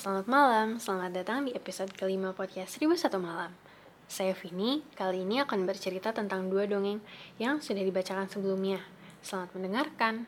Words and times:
Selamat 0.00 0.32
malam, 0.32 0.80
selamat 0.80 1.12
datang 1.12 1.44
di 1.44 1.52
episode 1.52 1.92
kelima 1.92 2.32
podcast 2.32 2.80
1001 2.80 3.20
Malam. 3.20 3.52
Saya 4.08 4.32
Vini, 4.32 4.80
kali 4.96 5.28
ini 5.28 5.44
akan 5.44 5.68
bercerita 5.68 6.08
tentang 6.16 6.48
dua 6.48 6.64
dongeng 6.64 7.04
yang 7.36 7.60
sudah 7.60 7.84
dibacakan 7.84 8.24
sebelumnya. 8.24 8.80
Selamat 9.20 9.52
mendengarkan. 9.60 10.24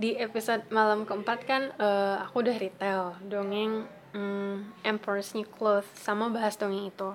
Di 0.00 0.16
episode 0.16 0.64
malam 0.72 1.04
keempat 1.04 1.44
kan 1.44 1.62
eh, 1.76 2.16
aku 2.24 2.40
udah 2.40 2.56
retail 2.56 3.20
dongeng 3.20 3.84
mm, 4.16 4.80
Emperor's 4.80 5.36
New 5.36 5.44
Clothes 5.44 5.92
sama 5.92 6.32
bahas 6.32 6.56
dongeng 6.56 6.88
itu. 6.88 7.12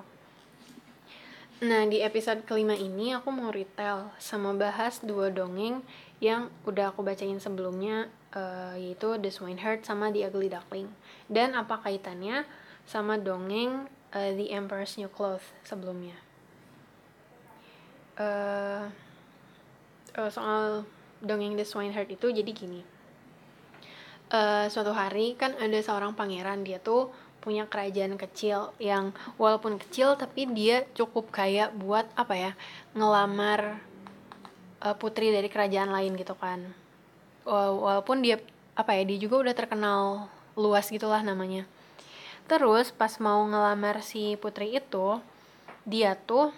Nah 1.66 1.82
di 1.90 1.98
episode 1.98 2.46
kelima 2.46 2.78
ini 2.78 3.10
aku 3.10 3.34
mau 3.34 3.50
retail 3.50 4.14
sama 4.22 4.54
bahas 4.54 5.02
dua 5.02 5.34
dongeng 5.34 5.82
yang 6.22 6.46
udah 6.62 6.94
aku 6.94 7.02
bacain 7.02 7.42
sebelumnya 7.42 8.06
eh, 8.30 8.78
yaitu 8.78 9.18
The 9.18 9.34
Swineherd 9.34 9.82
sama 9.82 10.14
The 10.14 10.30
Ugly 10.30 10.54
Duckling 10.54 10.86
dan 11.26 11.58
apa 11.58 11.82
kaitannya 11.82 12.46
sama 12.86 13.18
dongeng 13.18 13.90
eh, 14.14 14.30
The 14.30 14.54
Emperor's 14.54 14.94
New 14.94 15.10
Clothes 15.10 15.42
sebelumnya. 15.66 16.14
Eh, 18.14 18.86
eh, 20.14 20.30
soal 20.30 20.86
dongeng 21.24 21.56
The 21.56 21.64
Swineherd 21.64 22.12
itu 22.12 22.28
jadi 22.32 22.50
gini. 22.52 22.80
Eh, 24.26 24.66
suatu 24.66 24.90
hari 24.90 25.38
kan 25.38 25.54
ada 25.54 25.78
seorang 25.78 26.10
pangeran 26.18 26.66
dia 26.66 26.82
tuh 26.82 27.14
punya 27.38 27.62
kerajaan 27.70 28.18
kecil 28.18 28.74
yang 28.82 29.14
walaupun 29.38 29.78
kecil 29.78 30.18
tapi 30.18 30.50
dia 30.50 30.82
cukup 30.98 31.30
kaya 31.30 31.70
buat 31.70 32.10
apa 32.18 32.34
ya 32.34 32.52
ngelamar 32.98 33.78
eh, 34.82 34.96
putri 34.98 35.30
dari 35.30 35.46
kerajaan 35.46 35.94
lain 35.94 36.18
gitu 36.18 36.34
kan. 36.34 36.74
Wa- 37.46 37.70
walaupun 37.70 38.18
dia 38.26 38.42
apa 38.74 38.98
ya 38.98 39.06
dia 39.06 39.18
juga 39.22 39.46
udah 39.46 39.54
terkenal 39.54 40.26
luas 40.58 40.90
gitulah 40.90 41.22
namanya. 41.22 41.62
Terus 42.50 42.90
pas 42.90 43.14
mau 43.22 43.46
ngelamar 43.46 44.02
si 44.02 44.34
putri 44.34 44.74
itu 44.74 45.22
dia 45.86 46.18
tuh 46.18 46.50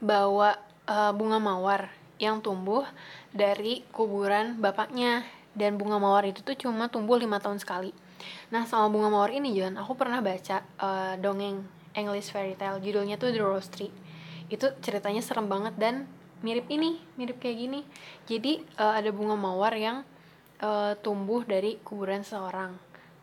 bawa 0.00 0.56
eh, 0.88 1.12
bunga 1.12 1.36
mawar 1.36 1.97
yang 2.18 2.42
tumbuh 2.42 2.82
dari 3.30 3.86
kuburan 3.94 4.58
bapaknya 4.58 5.22
dan 5.54 5.74
bunga 5.74 5.98
mawar 5.98 6.26
itu 6.26 6.42
tuh 6.42 6.54
cuma 6.54 6.86
tumbuh 6.86 7.18
lima 7.18 7.42
tahun 7.42 7.58
sekali. 7.58 7.90
Nah 8.50 8.66
sama 8.66 8.90
bunga 8.90 9.10
mawar 9.10 9.30
ini 9.34 9.54
John, 9.54 9.78
aku 9.78 9.94
pernah 9.98 10.22
baca 10.22 10.62
eh, 10.62 11.14
dongeng 11.18 11.62
English 11.94 12.30
fairy 12.30 12.54
tale 12.54 12.78
judulnya 12.82 13.18
tuh 13.18 13.34
The 13.34 13.42
Rose 13.42 13.70
Tree. 13.70 13.90
Itu 14.50 14.74
ceritanya 14.82 15.22
serem 15.22 15.50
banget 15.50 15.74
dan 15.78 16.06
mirip 16.42 16.70
ini, 16.70 17.02
mirip 17.18 17.42
kayak 17.42 17.58
gini. 17.58 17.80
Jadi 18.26 18.62
eh, 18.62 18.94
ada 18.98 19.10
bunga 19.10 19.34
mawar 19.38 19.74
yang 19.74 20.06
eh, 20.62 20.94
tumbuh 21.02 21.42
dari 21.42 21.78
kuburan 21.82 22.22
seorang. 22.22 22.74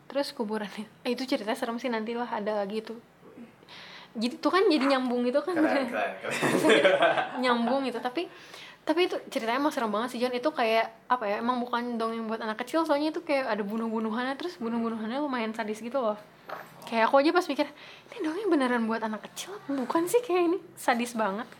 Terus 0.08 0.32
kuburan 0.36 0.68
itu 1.08 1.22
cerita 1.24 1.52
serem 1.56 1.80
sih 1.80 1.92
nantilah 1.92 2.28
ada 2.28 2.60
lagi 2.60 2.84
itu. 2.84 2.96
Jadi 4.16 4.34
tuh 4.40 4.50
kan 4.50 4.64
jadi 4.66 4.96
nyambung 4.96 5.22
gitu 5.28 5.44
kan. 5.44 5.54
Keren 5.54 5.86
keren 5.92 6.12
keren. 6.16 7.40
Nyambung 7.44 7.84
gitu 7.84 8.00
tapi 8.00 8.28
tapi 8.86 9.10
itu 9.10 9.18
ceritanya 9.34 9.58
emang 9.58 9.74
serem 9.74 9.90
banget 9.90 10.14
sih 10.14 10.22
John 10.22 10.30
itu 10.30 10.46
kayak 10.54 11.10
apa 11.10 11.26
ya 11.26 11.42
emang 11.42 11.58
bukan 11.58 11.98
dongeng 11.98 12.30
buat 12.30 12.38
anak 12.38 12.62
kecil 12.62 12.86
soalnya 12.86 13.10
itu 13.10 13.18
kayak 13.26 13.50
ada 13.50 13.66
bunuh-bunuhannya 13.66 14.38
terus 14.38 14.62
bunuh-bunuhannya 14.62 15.18
lumayan 15.18 15.50
sadis 15.50 15.82
gitu 15.82 15.98
loh. 15.98 16.14
Kayak 16.86 17.10
aku 17.10 17.18
aja 17.18 17.34
pas 17.34 17.42
mikir 17.50 17.66
ini 18.14 18.16
dongeng 18.22 18.46
beneran 18.46 18.86
buat 18.86 19.02
anak 19.02 19.26
kecil 19.26 19.58
bukan 19.66 20.06
sih? 20.06 20.22
Kayak 20.22 20.54
ini 20.54 20.58
sadis 20.78 21.18
banget. 21.18 21.50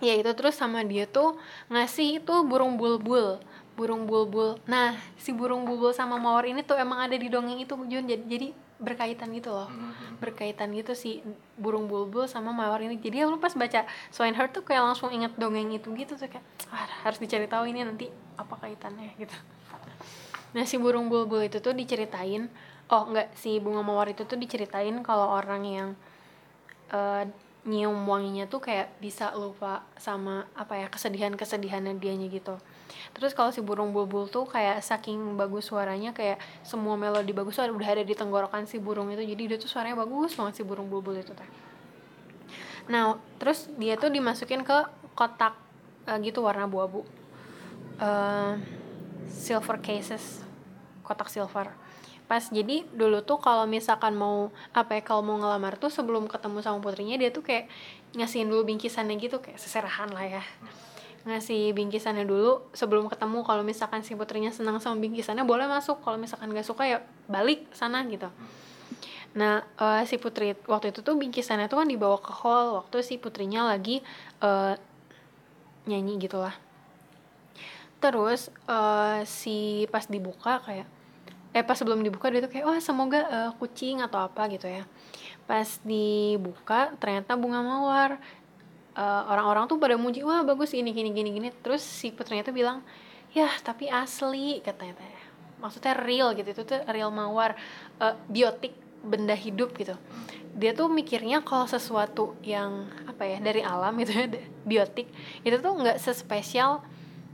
Ya 0.00 0.16
itu 0.16 0.32
terus 0.32 0.56
sama 0.56 0.80
dia 0.88 1.04
tuh 1.04 1.36
ngasih 1.68 2.24
itu 2.24 2.34
burung 2.48 2.80
bulbul 2.80 3.44
burung 3.74 4.06
bulbul. 4.06 4.58
Nah 4.70 4.94
si 5.18 5.34
burung 5.34 5.66
bulbul 5.66 5.90
sama 5.90 6.16
mawar 6.16 6.46
ini 6.46 6.62
tuh 6.62 6.78
emang 6.78 7.02
ada 7.04 7.14
di 7.18 7.26
dongeng 7.28 7.58
itu 7.58 7.74
Jun. 7.74 8.06
Jadi 8.06 8.24
jadi 8.26 8.48
berkaitan 8.78 9.30
gitu 9.34 9.54
loh. 9.54 9.70
Berkaitan 10.18 10.74
gitu 10.74 10.94
si 10.98 11.22
burung 11.58 11.86
bulbul 11.86 12.26
sama 12.26 12.50
mawar 12.50 12.82
ini. 12.82 12.98
Jadi 12.98 13.22
aku 13.26 13.38
pas 13.38 13.54
baca 13.54 13.86
Swineherd 14.10 14.50
tuh 14.54 14.62
kayak 14.66 14.82
langsung 14.82 15.10
inget 15.10 15.34
dongeng 15.34 15.70
itu 15.74 15.90
gitu 15.94 16.14
tuh 16.14 16.26
kayak 16.30 16.44
"Ah, 16.70 16.86
harus 17.06 17.18
dicari 17.18 17.46
tahu 17.46 17.70
ini 17.70 17.82
nanti 17.86 18.10
apa 18.34 18.54
kaitannya 18.58 19.14
gitu. 19.18 19.36
Nah 20.54 20.64
si 20.66 20.78
burung 20.78 21.10
bulbul 21.10 21.42
itu 21.42 21.58
tuh 21.58 21.74
diceritain 21.74 22.46
oh 22.92 23.02
enggak 23.10 23.32
si 23.34 23.58
bunga 23.58 23.80
mawar 23.82 24.12
itu 24.12 24.22
tuh 24.28 24.36
diceritain 24.36 24.94
kalau 25.02 25.34
orang 25.34 25.62
yang 25.64 25.88
eh, 26.92 27.24
nyium 27.64 28.04
wanginya 28.04 28.44
tuh 28.44 28.60
kayak 28.60 28.92
bisa 29.00 29.32
lupa 29.32 29.80
sama 29.96 30.44
apa 30.52 30.84
ya 30.84 30.86
kesedihan 30.92 31.32
kesedihannya 31.32 31.96
dianya 31.96 32.28
gitu 32.28 32.60
terus 33.14 33.32
kalau 33.32 33.50
si 33.54 33.60
burung 33.60 33.94
bulbul 33.94 34.26
tuh 34.26 34.44
kayak 34.44 34.82
saking 34.82 35.38
bagus 35.38 35.70
suaranya 35.70 36.10
kayak 36.10 36.40
semua 36.66 36.94
melodi 36.94 37.30
bagus 37.30 37.56
tuh 37.56 37.66
udah 37.70 37.88
ada 37.88 38.02
di 38.02 38.14
tenggorokan 38.16 38.66
si 38.66 38.82
burung 38.82 39.10
itu. 39.12 39.22
Jadi 39.22 39.42
dia 39.54 39.58
tuh 39.58 39.70
suaranya 39.70 40.00
bagus 40.02 40.34
banget 40.34 40.60
si 40.60 40.62
burung 40.62 40.90
bulbul 40.90 41.16
itu 41.16 41.32
teh. 41.32 41.48
Nah 42.90 43.16
terus 43.40 43.70
dia 43.80 43.94
tuh 43.96 44.12
dimasukin 44.12 44.62
ke 44.62 44.78
kotak 45.14 45.56
eh, 46.10 46.18
gitu 46.22 46.42
warna 46.42 46.66
abu-abu. 46.66 47.06
Eh, 48.02 48.52
silver 49.30 49.78
cases 49.80 50.42
kotak 51.04 51.28
silver. 51.28 51.70
Pas 52.24 52.40
jadi 52.48 52.88
dulu 52.88 53.20
tuh 53.20 53.36
kalau 53.36 53.68
misalkan 53.68 54.16
mau 54.16 54.48
apa 54.72 54.96
ya 54.96 55.02
kalau 55.04 55.20
mau 55.20 55.36
ngelamar 55.36 55.76
tuh 55.76 55.92
sebelum 55.92 56.24
ketemu 56.24 56.64
sama 56.64 56.80
putrinya 56.80 57.20
dia 57.20 57.28
tuh 57.28 57.44
kayak 57.44 57.68
ngasihin 58.16 58.48
dulu 58.48 58.64
bingkisannya 58.64 59.18
gitu 59.20 59.42
kayak 59.42 59.60
seserahan 59.60 60.08
lah 60.08 60.40
ya 60.40 60.42
ngasih 61.24 61.72
bingkisannya 61.72 62.28
dulu 62.28 62.68
sebelum 62.76 63.08
ketemu. 63.08 63.40
Kalau 63.44 63.64
misalkan 63.64 64.04
si 64.04 64.12
putrinya 64.12 64.52
senang 64.52 64.76
sama 64.78 65.00
bingkisannya 65.00 65.44
boleh 65.44 65.64
masuk. 65.64 66.00
Kalau 66.04 66.20
misalkan 66.20 66.52
gak 66.52 66.68
suka 66.68 66.84
ya 66.84 66.98
balik 67.26 67.68
sana 67.72 68.04
gitu. 68.04 68.28
Nah 69.34 69.64
eh, 69.64 70.02
si 70.06 70.20
putri 70.20 70.54
waktu 70.68 70.92
itu 70.94 71.00
tuh 71.00 71.16
bingkisannya 71.16 71.66
tuh 71.66 71.80
kan 71.82 71.88
dibawa 71.88 72.20
ke 72.20 72.32
hall. 72.44 72.84
Waktu 72.84 73.00
si 73.00 73.14
putrinya 73.16 73.64
lagi 73.64 74.04
eh, 74.44 74.74
nyanyi 75.88 76.20
gitulah. 76.20 76.54
Terus 77.98 78.52
eh, 78.68 79.20
si 79.24 79.88
pas 79.88 80.04
dibuka 80.04 80.60
kayak 80.60 80.88
eh 81.54 81.62
pas 81.62 81.78
sebelum 81.78 82.02
dibuka 82.02 82.34
dia 82.34 82.42
tuh 82.42 82.50
kayak 82.50 82.66
wah 82.66 82.78
semoga 82.84 83.20
eh, 83.24 83.50
kucing 83.56 84.04
atau 84.04 84.20
apa 84.20 84.44
gitu 84.52 84.68
ya. 84.68 84.84
Pas 85.48 85.80
dibuka 85.80 86.92
ternyata 87.00 87.32
bunga 87.34 87.64
mawar 87.64 88.20
Eh, 88.94 89.22
orang-orang 89.26 89.66
tuh 89.66 89.74
pada 89.74 89.98
muji 89.98 90.22
wah 90.22 90.46
bagus 90.46 90.70
ini 90.70 90.94
gini 90.94 91.10
gini 91.10 91.34
gini. 91.34 91.48
Terus 91.50 91.82
si 91.82 92.14
putrinya 92.14 92.46
tuh 92.46 92.54
bilang 92.54 92.78
ya 93.34 93.50
tapi 93.66 93.90
asli 93.90 94.62
katanya 94.62 95.02
teh. 95.02 95.18
Maksudnya 95.58 95.98
real 95.98 96.30
gitu 96.38 96.54
itu 96.54 96.62
tuh 96.62 96.78
real 96.86 97.10
mawar 97.10 97.58
eh, 97.98 98.14
biotik 98.30 98.70
benda 99.02 99.34
hidup 99.34 99.74
gitu. 99.74 99.98
Dia 100.54 100.78
tuh 100.78 100.86
mikirnya 100.86 101.42
kalau 101.42 101.66
sesuatu 101.66 102.38
yang 102.46 102.86
apa 103.10 103.26
ya 103.26 103.42
dari 103.42 103.66
alam 103.66 103.98
gitu 103.98 104.14
ya 104.14 104.30
biotik 104.70 105.10
itu 105.42 105.56
tuh 105.58 105.74
nggak 105.74 105.98
sespesial 105.98 106.78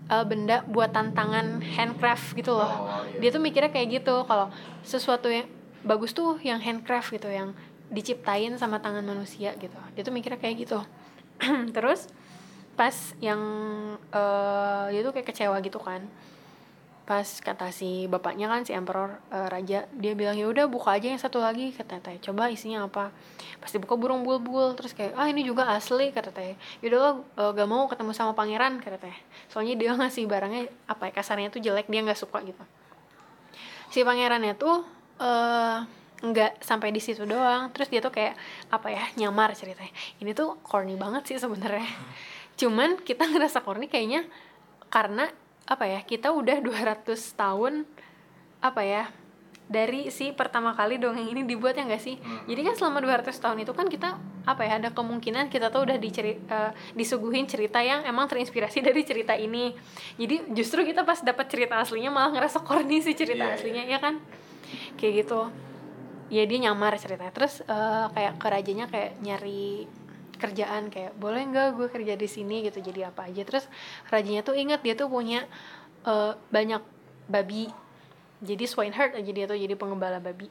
eh, 0.09 0.25
benda 0.25 0.65
buatan 0.65 1.13
tangan 1.13 1.61
handcraft 1.61 2.41
gitu 2.41 2.57
loh. 2.57 2.73
Oh, 2.73 3.05
iya. 3.05 3.21
dia 3.21 3.31
tuh 3.37 3.43
mikirnya 3.45 3.69
kayak 3.69 4.01
gitu 4.01 4.25
kalau 4.25 4.49
sesuatu 4.81 5.29
yang 5.29 5.45
bagus 5.85 6.17
tuh 6.17 6.41
yang 6.41 6.57
handcraft 6.57 7.13
gitu 7.13 7.29
yang 7.29 7.53
diciptain 7.93 8.57
sama 8.57 8.81
tangan 8.81 9.05
manusia 9.05 9.53
gitu. 9.61 9.77
Dia 9.93 10.09
tuh 10.09 10.17
mikirnya 10.17 10.41
kayak 10.41 10.65
gitu 10.65 10.81
terus 11.77 12.07
pas 12.79 12.95
yang 13.21 13.41
eh 14.09 14.85
dia 14.93 15.01
tuh 15.05 15.13
kayak 15.13 15.29
kecewa 15.33 15.57
gitu 15.61 15.77
kan. 15.81 16.05
Pas 17.05 17.27
kata 17.27 17.75
si 17.75 18.07
bapaknya 18.07 18.47
kan 18.47 18.63
si 18.63 18.71
emperor 18.71 19.19
eh, 19.35 19.49
raja 19.51 19.85
dia 19.91 20.13
bilang 20.15 20.39
ya 20.39 20.47
udah 20.47 20.71
buka 20.71 20.95
aja 20.95 21.11
yang 21.11 21.21
satu 21.21 21.43
lagi 21.43 21.75
kata 21.75 22.01
teh. 22.01 22.17
Coba 22.23 22.49
isinya 22.49 22.87
apa? 22.87 23.11
Pas 23.61 23.69
dibuka 23.69 23.99
burung 23.99 24.23
bulbul 24.23 24.79
terus 24.79 24.95
kayak 24.95 25.19
ah 25.19 25.27
ini 25.27 25.43
juga 25.43 25.69
asli 25.75 26.15
kata 26.15 26.31
teh. 26.33 26.55
Yaudah 26.81 26.99
lo 27.03 27.11
eh, 27.37 27.51
gak 27.53 27.69
mau 27.69 27.85
ketemu 27.91 28.13
sama 28.17 28.33
pangeran 28.33 28.79
kata 28.81 28.97
teh. 28.97 29.17
Soalnya 29.51 29.75
dia 29.77 29.91
ngasih 30.01 30.25
barangnya 30.31 30.71
apa 30.89 31.11
ya 31.11 31.13
kasarnya 31.13 31.49
tuh 31.53 31.61
jelek 31.61 31.91
dia 31.91 32.01
nggak 32.01 32.17
suka 32.17 32.41
gitu. 32.47 32.63
Si 33.91 34.07
pangerannya 34.07 34.55
tuh 34.55 34.87
eh 35.21 36.00
nggak 36.21 36.61
sampai 36.61 36.93
di 36.93 37.01
situ 37.01 37.25
doang. 37.25 37.73
Terus 37.73 37.89
dia 37.89 38.01
tuh 38.05 38.13
kayak 38.13 38.37
apa 38.69 38.89
ya 38.93 39.05
nyamar 39.17 39.57
ceritanya. 39.57 39.93
Ini 40.21 40.31
tuh 40.37 40.61
corny 40.65 40.97
banget 40.97 41.27
sih 41.27 41.37
sebenarnya. 41.41 41.89
Cuman 42.61 43.01
kita 43.01 43.27
ngerasa 43.33 43.65
corny 43.65 43.89
kayaknya 43.89 44.29
karena 44.93 45.29
apa 45.71 45.87
ya 45.87 46.03
kita 46.03 46.35
udah 46.35 46.59
200 46.59 47.07
tahun 47.39 47.87
apa 48.59 48.83
ya 48.83 49.05
dari 49.71 50.11
si 50.11 50.35
pertama 50.35 50.75
kali 50.75 50.99
dongeng 50.99 51.31
ini 51.31 51.47
dibuat 51.47 51.79
ya 51.79 51.87
nggak 51.87 52.03
sih? 52.03 52.19
Hmm. 52.19 52.43
jadi 52.51 52.61
kan 52.67 52.75
selama 52.75 52.99
200 53.07 53.31
tahun 53.31 53.63
itu 53.63 53.71
kan 53.71 53.87
kita 53.87 54.19
apa 54.43 54.67
ya 54.67 54.83
ada 54.83 54.91
kemungkinan 54.91 55.47
kita 55.47 55.71
tuh 55.71 55.87
udah 55.87 55.95
diceri, 55.95 56.43
eh, 56.43 56.71
disuguhin 56.99 57.47
cerita 57.47 57.79
yang 57.79 58.03
emang 58.03 58.27
terinspirasi 58.27 58.83
dari 58.91 59.07
cerita 59.07 59.39
ini. 59.39 59.71
Jadi 60.19 60.51
justru 60.59 60.83
kita 60.83 61.07
pas 61.07 61.23
dapat 61.23 61.47
cerita 61.47 61.79
aslinya 61.79 62.11
malah 62.11 62.35
ngerasa 62.35 62.67
corny 62.67 62.99
sih 62.99 63.15
cerita 63.15 63.47
Iya, 63.47 63.55
iya. 63.55 63.57
aslinya 63.63 63.83
ya 63.87 63.99
kan? 64.03 64.19
Kayak 64.99 65.13
gitu 65.23 65.70
ya 66.31 66.43
dia 66.47 66.59
nyamar 66.71 66.97
ceritanya. 66.97 67.35
Terus 67.35 67.61
eh, 67.67 68.07
kayak 68.15 68.35
kerajanya 68.39 68.87
kayak 68.87 69.19
nyari 69.21 69.91
kerjaan 70.41 70.89
kayak 70.89 71.13
boleh 71.21 71.45
nggak 71.53 71.77
gue 71.77 71.89
kerja 71.93 72.17
di 72.17 72.29
sini? 72.31 72.65
gitu 72.65 72.81
jadi 72.81 73.13
apa 73.13 73.29
aja? 73.29 73.43
Terus 73.45 73.67
rajanya 74.09 74.41
tuh 74.47 74.57
ingat 74.57 74.81
dia 74.81 74.95
tuh 74.97 75.11
punya 75.11 75.45
eh, 76.07 76.33
banyak 76.49 76.81
babi. 77.29 77.69
Jadi 78.41 78.65
swineherd 78.65 79.19
aja 79.21 79.31
dia 79.31 79.45
tuh 79.45 79.59
jadi 79.59 79.75
pengembala 79.77 80.23
babi. 80.23 80.49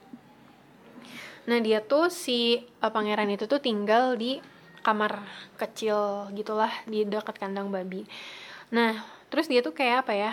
Nah 1.49 1.57
dia 1.63 1.81
tuh 1.81 2.11
si 2.11 2.61
eh, 2.61 2.91
pangeran 2.91 3.31
itu 3.31 3.47
tuh 3.49 3.57
tinggal 3.63 4.13
di 4.19 4.37
kamar 4.79 5.23
kecil 5.59 6.31
gitulah 6.35 6.71
di 6.85 7.07
dekat 7.07 7.39
kandang 7.39 7.71
babi. 7.71 8.05
Nah 8.75 8.99
terus 9.31 9.47
dia 9.47 9.63
tuh 9.65 9.73
kayak 9.73 10.05
apa 10.05 10.13
ya 10.13 10.31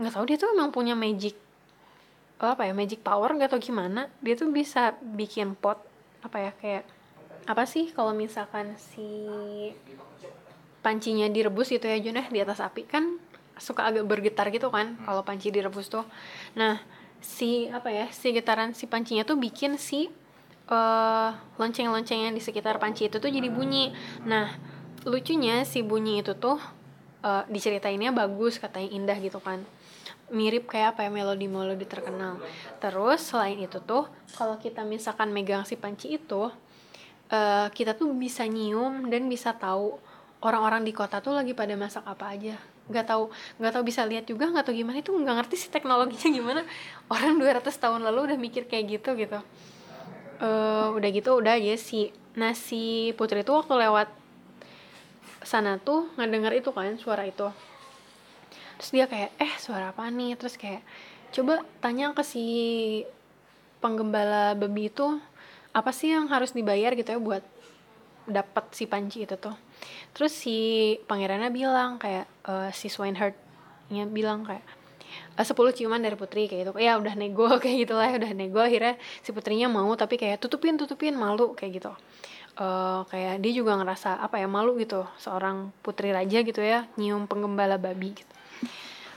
nggak 0.00 0.12
tahu 0.18 0.24
dia 0.26 0.38
tuh 0.40 0.50
emang 0.56 0.72
punya 0.72 0.96
magic 0.96 1.36
apa 2.46 2.66
ya 2.66 2.72
magic 2.74 3.04
power 3.06 3.30
nggak 3.34 3.54
tau 3.54 3.62
gimana 3.62 4.10
dia 4.18 4.34
tuh 4.34 4.50
bisa 4.50 4.96
bikin 5.00 5.54
pot 5.54 5.78
apa 6.22 6.38
ya 6.38 6.52
kayak 6.58 6.84
apa 7.46 7.66
sih 7.66 7.90
kalau 7.90 8.14
misalkan 8.14 8.74
si 8.78 9.06
pancinya 10.82 11.26
direbus 11.30 11.70
gitu 11.70 11.86
ya 11.86 11.98
Jun 11.98 12.18
ya 12.18 12.26
di 12.26 12.38
atas 12.42 12.58
api 12.62 12.86
kan 12.86 13.18
suka 13.58 13.86
agak 13.86 14.04
bergetar 14.06 14.50
gitu 14.50 14.70
kan 14.74 14.98
kalau 15.06 15.22
panci 15.22 15.54
direbus 15.54 15.86
tuh. 15.86 16.02
Nah 16.58 16.82
si 17.22 17.70
apa 17.70 17.90
ya 17.94 18.10
si 18.10 18.34
getaran 18.34 18.74
si 18.74 18.90
pancinya 18.90 19.22
tuh 19.22 19.38
bikin 19.38 19.78
si 19.78 20.10
eh 20.70 21.30
lonceng-lonceng 21.58 22.30
yang 22.30 22.34
di 22.34 22.42
sekitar 22.42 22.82
panci 22.82 23.06
itu 23.06 23.22
tuh 23.22 23.30
jadi 23.30 23.46
bunyi. 23.50 23.94
Nah 24.26 24.50
lucunya 25.06 25.62
si 25.62 25.82
bunyi 25.86 26.22
itu 26.22 26.34
tuh 26.34 26.58
eh 27.22 27.44
diceritainnya 27.46 28.10
bagus 28.10 28.58
katanya 28.58 28.90
indah 28.90 29.18
gitu 29.22 29.38
kan 29.38 29.62
mirip 30.32 30.66
kayak 30.66 30.96
apa 30.96 31.06
ya 31.06 31.10
melodi-melodi 31.12 31.84
terkenal. 31.84 32.40
Terus 32.80 33.20
selain 33.20 33.60
itu 33.60 33.78
tuh 33.84 34.08
kalau 34.34 34.56
kita 34.56 34.82
misalkan 34.82 35.30
megang 35.30 35.62
si 35.68 35.76
panci 35.76 36.16
itu 36.16 36.48
eh, 37.28 37.68
kita 37.70 37.94
tuh 37.94 38.10
bisa 38.16 38.48
nyium 38.48 39.12
dan 39.12 39.28
bisa 39.28 39.52
tahu 39.52 40.00
orang-orang 40.42 40.82
di 40.82 40.90
kota 40.90 41.20
tuh 41.22 41.36
lagi 41.36 41.52
pada 41.52 41.76
masak 41.76 42.02
apa 42.08 42.32
aja. 42.32 42.56
Nggak 42.88 43.06
tahu 43.12 43.30
nggak 43.60 43.72
tahu 43.76 43.84
bisa 43.86 44.02
lihat 44.08 44.24
juga 44.26 44.50
nggak 44.50 44.66
tahu 44.66 44.74
gimana 44.74 44.98
itu 44.98 45.12
nggak 45.12 45.36
ngerti 45.44 45.56
sih 45.68 45.70
teknologinya 45.70 46.28
gimana. 46.40 46.62
Orang 47.12 47.36
200 47.38 47.62
tahun 47.68 48.00
lalu 48.02 48.32
udah 48.32 48.38
mikir 48.40 48.66
kayak 48.66 48.98
gitu 48.98 49.14
gitu. 49.14 49.38
Eh, 50.42 50.86
udah 50.90 51.08
gitu 51.14 51.38
udah 51.38 51.54
aja 51.54 51.78
si 51.78 52.10
nah 52.34 52.50
si 52.56 53.12
putri 53.14 53.44
itu 53.46 53.52
waktu 53.54 53.76
lewat 53.78 54.08
sana 55.44 55.78
tuh 55.78 56.10
ngedenger 56.18 56.64
itu 56.64 56.74
kan 56.74 56.98
suara 56.98 57.22
itu 57.28 57.46
terus 58.82 58.90
dia 58.98 59.06
kayak 59.06 59.30
eh 59.38 59.54
suara 59.62 59.94
apa 59.94 60.10
nih? 60.10 60.34
Terus 60.34 60.58
kayak 60.58 60.82
coba 61.30 61.62
tanya 61.78 62.10
ke 62.10 62.26
si 62.26 62.46
penggembala 63.78 64.58
babi 64.58 64.90
itu 64.90 65.22
apa 65.70 65.94
sih 65.94 66.10
yang 66.10 66.26
harus 66.26 66.50
dibayar 66.50 66.90
gitu 66.98 67.14
ya 67.14 67.22
buat 67.22 67.46
dapat 68.26 68.74
si 68.74 68.90
panci 68.90 69.22
itu 69.22 69.38
tuh? 69.38 69.54
Terus 70.18 70.34
si 70.34 70.58
pangerannya 71.06 71.54
bilang 71.54 72.02
kayak 72.02 72.26
eh, 72.26 72.70
si 72.74 72.90
swineherd-nya 72.90 74.10
bilang 74.10 74.42
kayak 74.42 74.66
eh, 75.38 75.46
10 75.46 75.78
ciuman 75.78 76.02
dari 76.02 76.18
putri 76.18 76.50
kayak 76.50 76.66
gitu. 76.66 76.72
Ya 76.82 76.98
udah 76.98 77.14
nego 77.14 77.46
kayak 77.62 77.86
gitulah 77.86 78.10
udah 78.10 78.34
nego. 78.34 78.58
Akhirnya 78.66 78.98
si 79.22 79.30
putrinya 79.30 79.70
mau 79.70 79.94
tapi 79.94 80.18
kayak 80.18 80.42
tutupin 80.42 80.74
tutupin 80.74 81.14
malu 81.14 81.54
kayak 81.54 81.78
gitu. 81.78 81.94
Eh, 82.58 83.00
kayak 83.14 83.46
dia 83.46 83.52
juga 83.54 83.78
ngerasa 83.78 84.18
apa 84.18 84.42
ya 84.42 84.50
malu 84.50 84.74
gitu 84.76 85.06
seorang 85.22 85.70
putri 85.86 86.10
raja 86.10 86.42
gitu 86.42 86.60
ya 86.60 86.84
nyium 87.00 87.24
penggembala 87.24 87.80
babi 87.80 88.12
gitu 88.12 88.32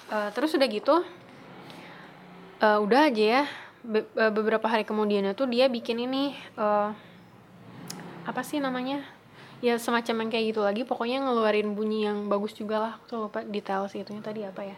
Eh, 0.05 0.29
terus 0.37 0.53
udah 0.53 0.67
gitu 0.69 0.95
eh, 2.61 2.79
udah 2.79 3.09
aja 3.09 3.25
ya. 3.41 3.43
Be- 3.85 4.09
eh, 4.17 4.31
beberapa 4.33 4.65
hari 4.65 4.85
kemudian 4.85 5.25
tuh 5.37 5.49
dia 5.49 5.65
bikin 5.69 5.97
ini 5.97 6.37
eh, 6.57 6.89
apa 8.25 8.41
sih 8.45 8.61
namanya? 8.61 9.01
Ya 9.65 9.81
semacam 9.81 10.25
yang 10.25 10.29
kayak 10.29 10.45
gitu 10.53 10.61
lagi. 10.61 10.81
Pokoknya 10.85 11.25
ngeluarin 11.25 11.73
bunyi 11.73 12.05
yang 12.05 12.29
bagus 12.29 12.53
juga 12.53 12.77
lah. 12.77 12.91
Aku 13.01 13.03
tuh 13.09 13.17
lupa 13.29 13.41
detail 13.41 13.89
sih 13.89 14.05
itunya 14.05 14.21
tadi 14.21 14.45
apa 14.45 14.61
ya. 14.61 14.77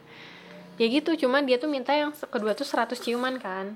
Ya 0.77 0.85
gitu 0.87 1.17
cuman 1.17 1.43
dia 1.43 1.57
tuh 1.57 1.67
minta 1.67 1.91
yang 1.91 2.13
kedua 2.13 2.53
tuh 2.53 2.63
100 2.63 3.01
ciuman 3.01 3.35
kan. 3.41 3.75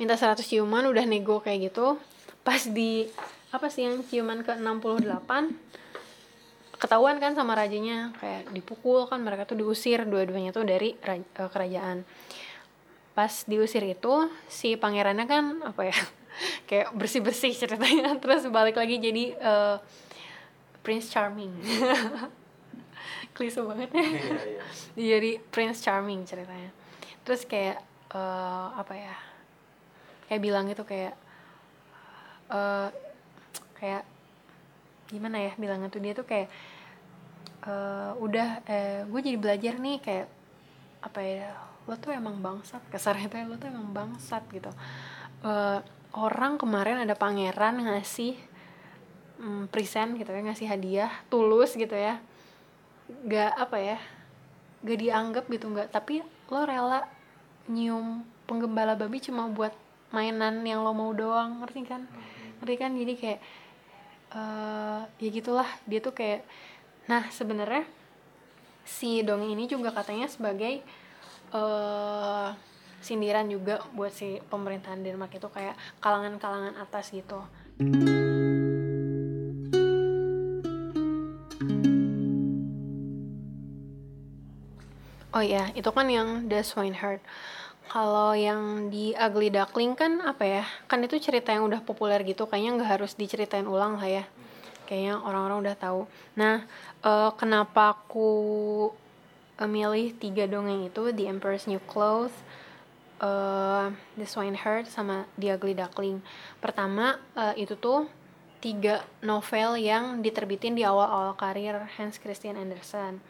Minta 0.00 0.18
100 0.18 0.42
ciuman 0.42 0.82
udah 0.90 1.04
nego 1.06 1.38
kayak 1.38 1.70
gitu. 1.70 2.00
Pas 2.42 2.58
di 2.66 3.06
apa 3.54 3.70
sih 3.70 3.86
yang 3.86 4.02
ciuman 4.02 4.42
ke 4.42 4.50
68 4.58 5.54
ketahuan 6.84 7.16
kan 7.16 7.32
sama 7.32 7.56
rajanya 7.56 8.12
kayak 8.20 8.52
dipukul 8.52 9.08
kan 9.08 9.24
mereka 9.24 9.48
tuh 9.48 9.56
diusir 9.56 10.04
dua-duanya 10.04 10.52
tuh 10.52 10.68
dari 10.68 10.92
eh, 11.00 11.24
kerajaan. 11.32 12.04
Pas 13.16 13.32
diusir 13.48 13.80
itu 13.88 14.28
si 14.52 14.76
pangerannya 14.76 15.24
kan 15.24 15.44
apa 15.64 15.88
ya 15.88 15.96
kayak 16.68 16.92
bersih-bersih 16.92 17.56
ceritanya 17.56 18.12
terus 18.22 18.44
balik 18.52 18.76
lagi 18.76 19.00
jadi 19.00 19.24
eh, 19.32 19.76
Prince 20.84 21.08
Charming. 21.08 21.56
Klise 23.34 23.64
banget. 23.64 23.88
Ya 24.94 25.16
jadi 25.16 25.40
Prince 25.48 25.80
Charming 25.80 26.28
ceritanya. 26.28 26.68
Terus 27.24 27.48
kayak 27.48 27.80
eh, 28.12 28.68
apa 28.76 28.92
ya 28.92 29.16
kayak 30.28 30.40
bilang 30.44 30.68
gitu 30.68 30.84
kayak 30.84 31.16
eh 32.44 32.88
kayak 33.80 34.04
gimana 35.08 35.36
ya 35.40 35.52
bilangnya 35.56 35.88
tuh 35.92 36.00
dia 36.00 36.12
tuh 36.16 36.26
kayak 36.28 36.48
eh, 37.64 38.12
udah 38.20 38.48
eh, 38.68 39.00
gue 39.08 39.20
jadi 39.20 39.38
belajar 39.40 39.74
nih 39.80 39.96
kayak 40.00 40.28
apa 41.04 41.20
ya 41.20 41.50
lo 41.84 41.94
tuh 42.00 42.16
emang 42.16 42.40
bangsat. 42.40 42.80
Kasarnya 42.88 43.28
tuh 43.28 43.44
lo 43.44 43.56
tuh 43.60 43.68
emang 43.68 43.92
bangsat 43.92 44.44
gitu. 44.52 44.70
Eh, 45.44 45.80
orang 46.14 46.56
kemarin 46.60 47.02
ada 47.02 47.12
pangeran 47.16 47.80
ngasih 47.84 48.36
mm, 49.40 49.68
present 49.68 50.16
gitu 50.16 50.30
ya 50.30 50.40
ngasih 50.44 50.66
hadiah 50.68 51.12
tulus 51.28 51.76
gitu 51.76 51.92
ya. 51.92 52.20
Gak 53.28 53.52
apa 53.56 53.76
ya 53.80 53.98
gak 54.84 54.98
dianggap 55.00 55.44
gitu 55.48 55.66
nggak. 55.72 55.88
Tapi 55.92 56.20
lo 56.52 56.60
rela 56.64 57.08
nyium 57.68 58.24
penggembala 58.44 58.92
babi 58.96 59.24
cuma 59.24 59.48
buat 59.48 59.72
mainan 60.12 60.60
yang 60.62 60.84
lo 60.84 60.92
mau 60.92 61.10
doang 61.16 61.64
ngerti 61.64 61.80
kan? 61.88 62.02
Ngerti 62.60 62.74
kan? 62.76 62.92
Jadi 62.92 63.12
kayak 63.16 63.40
eh 64.34 65.00
ya 65.20 65.28
gitulah. 65.32 65.68
Dia 65.88 66.00
tuh 66.04 66.12
kayak 66.12 66.44
nah 67.04 67.28
sebenarnya 67.28 67.84
si 68.84 69.24
dongeng 69.24 69.52
ini 69.56 69.64
juga 69.68 69.92
katanya 69.92 70.28
sebagai 70.28 70.80
eh 71.54 72.48
sindiran 73.04 73.44
juga 73.52 73.84
buat 73.92 74.12
si 74.16 74.40
pemerintahan 74.48 75.04
Denmark 75.04 75.36
itu 75.36 75.48
kayak 75.52 75.76
kalangan-kalangan 76.00 76.80
atas 76.80 77.12
gitu 77.12 77.44
Oh 85.34 85.42
iya, 85.42 85.74
itu 85.74 85.90
kan 85.90 86.06
yang 86.06 86.46
The 86.46 86.62
Swineherd. 86.62 87.18
Kalau 87.90 88.38
yang 88.38 88.86
di 88.86 89.18
Ugly 89.18 89.50
Duckling 89.50 89.98
kan 89.98 90.22
apa 90.22 90.46
ya? 90.46 90.62
Kan 90.86 91.02
itu 91.02 91.18
cerita 91.18 91.50
yang 91.50 91.66
udah 91.66 91.82
populer 91.82 92.22
gitu, 92.22 92.46
kayaknya 92.46 92.78
nggak 92.78 92.90
harus 93.02 93.18
diceritain 93.18 93.66
ulang 93.66 93.98
lah 93.98 94.06
ya. 94.06 94.24
Kayaknya 94.84 95.20
orang-orang 95.20 95.58
udah 95.68 95.76
tahu. 95.76 96.00
Nah, 96.36 96.64
eh, 97.04 97.30
kenapa 97.40 97.96
aku 97.96 98.30
eh, 99.60 99.70
milih 99.70 100.16
tiga 100.18 100.44
dongeng 100.50 100.88
itu, 100.88 101.12
The 101.14 101.24
Emperor's 101.30 101.66
New 101.66 101.80
Clothes, 101.88 102.34
eh, 103.22 103.86
The 104.18 104.26
Swineherd, 104.26 104.90
sama 104.90 105.24
The 105.40 105.56
Ugly 105.56 105.74
Duckling. 105.78 106.20
Pertama, 106.60 107.16
eh, 107.36 107.64
itu 107.64 107.76
tuh 107.78 108.10
tiga 108.64 109.04
novel 109.20 109.76
yang 109.76 110.24
diterbitin 110.24 110.72
di 110.72 110.88
awal-awal 110.88 111.36
karir 111.36 111.84
Hans 112.00 112.16
Christian 112.16 112.56
Andersen 112.56 113.20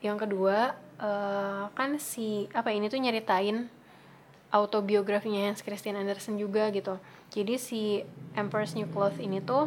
yang 0.00 0.16
kedua 0.16 0.78
eh, 1.02 1.64
kan 1.76 1.90
si 2.00 2.48
apa 2.56 2.72
ini 2.72 2.88
tuh 2.88 3.02
nyeritain 3.02 3.68
autobiografinya 4.54 5.50
Hans 5.50 5.66
Christian 5.66 5.98
Andersen 5.98 6.40
juga 6.40 6.70
gitu 6.72 6.96
jadi 7.34 7.58
si 7.60 8.06
Emperor's 8.38 8.78
New 8.78 8.88
Clothes 8.88 9.20
ini 9.20 9.42
tuh 9.44 9.66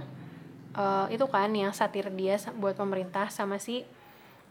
eh, 0.78 1.08
itu 1.14 1.26
kan 1.30 1.50
yang 1.54 1.72
satir 1.74 2.10
dia 2.14 2.38
buat 2.58 2.78
pemerintah 2.78 3.30
sama 3.30 3.58
si 3.58 3.86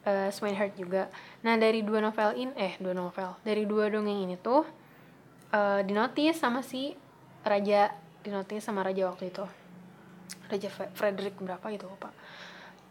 Swineherd 0.03 0.75
juga. 0.75 1.07
Nah 1.47 1.55
dari 1.55 1.87
dua 1.87 2.03
novel 2.03 2.35
ini 2.35 2.53
eh 2.59 2.75
dua 2.83 2.91
novel 2.91 3.39
dari 3.47 3.63
dua 3.63 3.87
dongeng 3.87 4.27
ini 4.27 4.35
tuh 4.35 4.67
eh, 5.55 5.81
dinotis 5.87 6.43
sama 6.43 6.67
si 6.67 6.91
raja 7.47 7.95
dinotis 8.27 8.67
sama 8.67 8.83
raja 8.83 9.07
waktu 9.07 9.31
itu. 9.31 9.47
Raja 10.51 10.69
Frederick 10.99 11.39
berapa 11.39 11.63
gitu 11.71 11.87
lupa. 11.87 12.11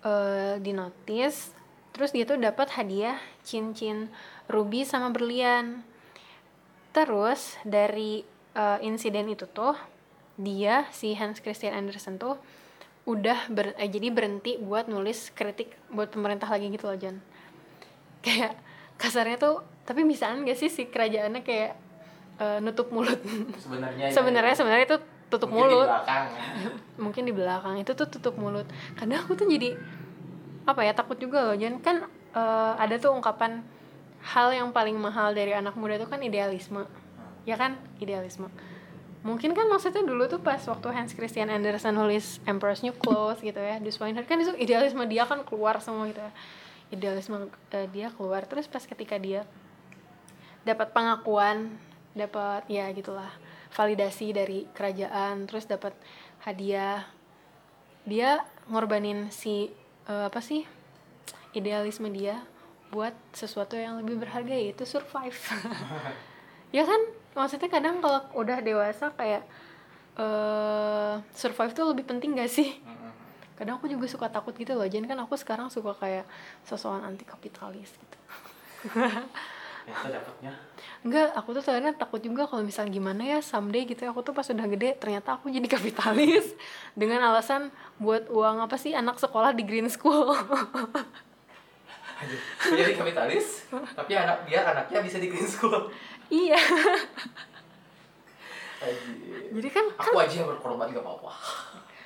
Eh 0.07 0.63
di 0.63 0.71
notice 0.71 1.51
terus 1.91 2.15
dia 2.15 2.23
tuh 2.23 2.39
dapat 2.39 2.71
hadiah 2.79 3.19
cincin 3.43 4.07
ruby 4.47 4.87
sama 4.87 5.11
berlian. 5.11 5.83
Terus 6.95 7.59
dari 7.67 8.23
eh, 8.55 8.79
insiden 8.87 9.27
itu 9.27 9.51
tuh 9.51 9.75
dia 10.39 10.87
si 10.95 11.11
Hans 11.19 11.43
Christian 11.43 11.75
Andersen 11.75 12.15
tuh 12.15 12.39
udah 13.09 13.49
ber, 13.49 13.73
eh, 13.81 13.89
jadi 13.89 14.13
berhenti 14.13 14.61
buat 14.61 14.85
nulis 14.85 15.33
kritik 15.33 15.73
buat 15.89 16.13
pemerintah 16.13 16.45
lagi 16.45 16.69
gitu 16.69 16.85
loh 16.85 16.97
John 16.97 17.17
kayak 18.25 18.53
kasarnya 19.01 19.41
tuh 19.41 19.65
tapi 19.81 20.05
bisaan 20.05 20.45
gak 20.45 20.57
sih 20.61 20.69
si 20.69 20.85
kerajaannya 20.85 21.41
kayak 21.41 21.73
eh, 22.37 22.57
nutup 22.61 22.93
mulut? 22.93 23.17
Sebenarnya 23.57 24.05
ya. 24.09 24.13
sebenarnya 24.13 24.53
sebenarnya 24.53 24.85
itu 24.85 24.97
tutup 25.33 25.49
Mungkin 25.49 25.65
di 25.65 25.73
mulut. 25.73 25.89
belakang. 25.89 26.25
mungkin 27.03 27.23
di 27.25 27.33
belakang 27.33 27.75
itu 27.81 27.91
tuh 27.97 28.07
tutup 28.07 28.35
mulut. 28.37 28.67
Kadang 28.93 29.25
aku 29.25 29.33
tuh 29.33 29.49
jadi 29.49 29.73
apa 30.69 30.85
ya 30.85 30.93
takut 30.93 31.17
juga 31.17 31.49
loh 31.49 31.57
Jan 31.57 31.81
kan 31.81 32.05
eh, 32.37 32.73
ada 32.77 32.95
tuh 33.01 33.09
ungkapan 33.17 33.65
hal 34.21 34.53
yang 34.53 34.69
paling 34.69 34.93
mahal 35.01 35.33
dari 35.33 35.57
anak 35.57 35.73
muda 35.73 35.97
itu 35.97 36.05
kan 36.05 36.21
idealisme. 36.21 36.85
Ya 37.49 37.57
kan? 37.57 37.81
Idealisme 37.97 38.53
mungkin 39.21 39.53
kan 39.53 39.69
maksudnya 39.69 40.01
dulu 40.01 40.25
tuh 40.25 40.41
pas 40.41 40.57
waktu 40.65 40.87
Hans 40.89 41.13
Christian 41.13 41.53
Andersen 41.53 41.93
nulis 41.93 42.41
Emperor's 42.49 42.81
New 42.81 42.93
Clothes 42.97 43.45
gitu 43.45 43.61
ya 43.61 43.77
The 43.77 43.93
Swineherd 43.93 44.25
kan 44.25 44.41
itu 44.41 44.53
idealisme 44.57 45.05
dia 45.05 45.29
kan 45.29 45.45
keluar 45.45 45.77
semua 45.77 46.09
gitu 46.09 46.21
ya. 46.21 46.33
Idealisme 46.91 47.47
eh, 47.71 47.87
dia 47.93 48.09
keluar. 48.11 48.43
Terus 48.49 48.65
pas 48.65 48.81
ketika 48.81 49.21
dia 49.21 49.45
dapat 50.65 50.89
pengakuan 50.89 51.77
dapat 52.17 52.65
ya 52.67 52.89
gitulah 52.91 53.29
validasi 53.71 54.35
dari 54.35 54.67
kerajaan 54.75 55.47
terus 55.47 55.63
dapat 55.63 55.95
hadiah 56.43 57.07
dia 58.03 58.43
ngorbanin 58.67 59.31
si 59.31 59.71
eh, 60.09 60.25
apa 60.27 60.41
sih 60.41 60.65
idealisme 61.53 62.09
dia 62.09 62.41
buat 62.91 63.15
sesuatu 63.31 63.79
yang 63.79 64.03
lebih 64.03 64.25
berharga 64.25 64.55
yaitu 64.57 64.83
survive. 64.83 65.37
Ya 66.71 66.87
kan 66.87 67.03
maksudnya 67.33 67.69
kadang 67.71 68.03
kalau 68.03 68.21
udah 68.35 68.59
dewasa 68.59 69.11
kayak 69.15 69.43
eh 70.19 71.13
survive 71.31 71.71
tuh 71.71 71.95
lebih 71.95 72.03
penting 72.03 72.35
gak 72.35 72.51
sih 72.51 72.75
kadang 73.55 73.77
aku 73.77 73.87
juga 73.87 74.09
suka 74.09 74.27
takut 74.27 74.57
gitu 74.57 74.73
loh 74.73 74.89
jadi 74.89 75.05
kan 75.05 75.21
aku 75.21 75.37
sekarang 75.37 75.69
suka 75.69 75.93
kayak 75.93 76.25
sosokan 76.65 77.05
anti 77.05 77.23
kapitalis 77.23 77.93
gitu 77.93 78.17
Ya, 78.89 79.93
itu 79.93 80.07
dapatnya. 80.13 80.51
Enggak, 81.01 81.29
aku 81.33 81.57
tuh 81.57 81.61
sebenarnya 81.65 81.93
takut 81.97 82.21
juga 82.21 82.45
kalau 82.45 82.61
misalnya 82.61 82.93
gimana 82.93 83.21
ya 83.25 83.39
someday 83.41 83.85
gitu 83.85 84.05
ya 84.05 84.13
aku 84.13 84.21
tuh 84.21 84.33
pas 84.33 84.45
udah 84.45 84.67
gede 84.69 84.97
ternyata 84.97 85.37
aku 85.37 85.49
jadi 85.49 85.65
kapitalis 85.65 86.53
dengan 86.99 87.21
alasan 87.33 87.73
buat 87.97 88.29
uang 88.29 88.61
apa 88.61 88.77
sih 88.77 88.93
anak 88.93 89.17
sekolah 89.17 89.53
di 89.53 89.65
green 89.65 89.89
school. 89.89 90.33
Jadi 92.61 92.93
kapitalis, 92.93 93.65
tapi 93.97 94.13
anak 94.13 94.45
biar 94.45 94.61
anaknya 94.61 95.01
bisa 95.01 95.17
di 95.17 95.29
green 95.29 95.49
school. 95.49 95.89
iya. 96.31 96.57
Jadi 99.51 99.69
kan 99.69 99.85
Aku 99.93 100.17
aja 100.17 100.33
yang 100.33 100.49
berkorban 100.49 100.89
gak 100.89 101.03
apa-apa. 101.03 101.31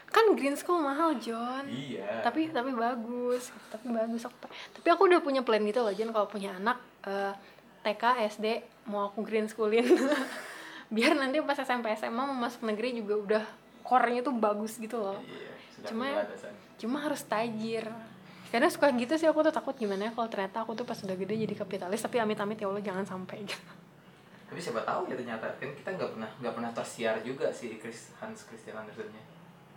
kan 0.10 0.32
green 0.32 0.56
school 0.56 0.80
mahal, 0.80 1.12
John. 1.20 1.68
Iya. 1.68 2.24
Tapi 2.24 2.48
tapi 2.48 2.72
bagus, 2.72 3.52
tapi 3.68 3.92
bagus 3.92 4.24
aku. 4.24 4.48
Tapi 4.48 4.88
aku 4.88 5.02
udah 5.08 5.20
punya 5.20 5.44
plan 5.44 5.60
gitu 5.60 5.84
loh, 5.84 5.92
John 5.92 6.10
kalau 6.10 6.26
punya 6.26 6.56
anak 6.56 6.80
eh, 7.04 7.36
TK, 7.84 8.04
SD 8.32 8.46
mau 8.88 9.08
aku 9.08 9.22
green 9.22 9.48
schoolin. 9.48 9.84
Biar 10.96 11.14
nanti 11.14 11.44
pas 11.44 11.60
SMP 11.60 11.92
SMA 11.94 12.24
mau 12.24 12.34
masuk 12.34 12.64
negeri 12.64 12.96
juga 12.96 13.16
udah 13.16 13.44
core-nya 13.84 14.24
tuh 14.24 14.32
bagus 14.32 14.80
gitu 14.80 14.98
loh. 14.98 15.20
Iya, 15.20 15.52
Cuma- 15.86 16.24
cuma 16.76 16.98
harus 17.00 17.24
tajir 17.24 17.88
karena 18.52 18.68
suka 18.68 18.92
gitu 18.92 19.16
sih 19.16 19.28
aku 19.28 19.44
tuh 19.44 19.52
takut 19.52 19.76
gimana 19.76 20.08
ya 20.08 20.12
kalau 20.12 20.28
ternyata 20.28 20.64
aku 20.64 20.76
tuh 20.76 20.84
pas 20.84 20.96
udah 20.96 21.16
gede 21.16 21.48
jadi 21.48 21.56
kapitalis 21.56 22.00
tapi 22.00 22.20
amit-amit 22.20 22.56
ya 22.56 22.68
Allah 22.68 22.84
jangan 22.84 23.04
sampai 23.04 23.44
gitu 23.44 23.72
Tapi 24.56 24.64
siapa 24.64 24.88
tahu 24.88 25.12
ya 25.12 25.20
ternyata 25.20 25.52
kan 25.60 25.68
kita 25.68 25.90
nggak 26.00 26.10
pernah 26.16 26.30
nggak 26.40 26.54
pernah 26.56 26.72
tersiar 26.72 27.20
juga 27.28 27.52
si 27.52 27.76
Chris, 27.76 28.16
Hans 28.24 28.48
Christian 28.48 28.80
Andersennya. 28.80 29.20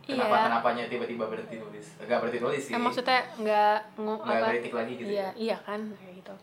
Kenapa 0.06 0.30
Iya. 0.30 0.44
kenapanya 0.47 0.85
tiba-tiba 0.87 1.26
berhenti 1.26 1.58
nulis? 1.58 1.99
Gak 1.99 2.18
berhenti 2.23 2.38
nulis 2.38 2.62
sih. 2.64 2.73
eh 2.73 2.80
maksudnya 2.80 3.20
nggak 3.42 3.76
nggak 3.99 4.40
kritik 4.54 4.73
lagi 4.78 4.92
gitu. 4.97 5.11
iya 5.11 5.20
ya? 5.20 5.30
iya 5.37 5.56
kan 5.66 5.80
kayak 5.99 6.14
gitu 6.23 6.35